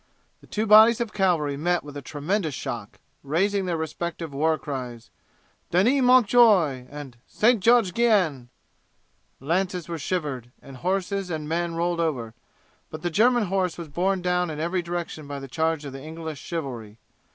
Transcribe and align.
The 0.39 0.47
two 0.47 0.65
bodies 0.65 0.99
of 0.99 1.13
cavalry 1.13 1.55
met 1.55 1.83
with 1.83 1.95
a 1.95 2.01
tremendous 2.01 2.55
shock, 2.55 2.99
raising 3.21 3.65
their 3.67 3.77
respective 3.77 4.33
war 4.33 4.57
cries, 4.57 5.11
"Denis 5.69 6.01
Mount 6.01 6.25
Joye!" 6.25 6.87
and 6.89 7.17
"St. 7.27 7.59
George 7.59 7.93
Guyenne!" 7.93 8.49
Lances 9.39 9.87
were 9.87 9.99
shivered, 9.99 10.51
and 10.59 10.77
horses 10.77 11.29
and 11.29 11.47
men 11.47 11.75
rolled 11.75 11.99
over, 11.99 12.33
but 12.89 13.03
the 13.03 13.11
German 13.11 13.43
horse 13.43 13.77
was 13.77 13.89
borne 13.89 14.23
down 14.23 14.49
in 14.49 14.59
every 14.59 14.81
direction 14.81 15.27
by 15.27 15.37
the 15.39 15.47
charge 15.47 15.85
of 15.85 15.93
the 15.93 16.01
English 16.01 16.39
chivalry. 16.39 16.97